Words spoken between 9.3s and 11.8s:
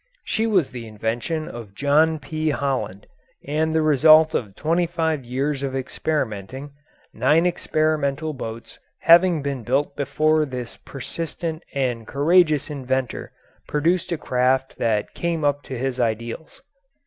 been built before this persistent